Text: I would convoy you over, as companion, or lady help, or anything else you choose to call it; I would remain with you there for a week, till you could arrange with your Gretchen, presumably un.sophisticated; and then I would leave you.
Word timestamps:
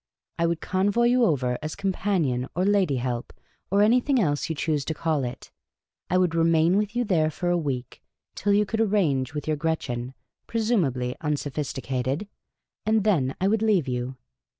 I 0.39 0.47
would 0.47 0.61
convoy 0.61 1.03
you 1.09 1.25
over, 1.25 1.59
as 1.61 1.75
companion, 1.75 2.47
or 2.55 2.65
lady 2.65 2.95
help, 2.95 3.31
or 3.69 3.83
anything 3.83 4.19
else 4.19 4.49
you 4.49 4.55
choose 4.55 4.83
to 4.85 4.95
call 4.95 5.23
it; 5.23 5.51
I 6.09 6.17
would 6.17 6.33
remain 6.33 6.75
with 6.75 6.95
you 6.95 7.03
there 7.03 7.29
for 7.29 7.49
a 7.51 7.55
week, 7.55 8.01
till 8.33 8.51
you 8.51 8.65
could 8.65 8.81
arrange 8.81 9.35
with 9.35 9.47
your 9.47 9.57
Gretchen, 9.57 10.15
presumably 10.47 11.15
un.sophisticated; 11.21 12.27
and 12.83 13.03
then 13.03 13.35
I 13.39 13.47
would 13.47 13.61
leave 13.61 13.87
you. 13.87 14.15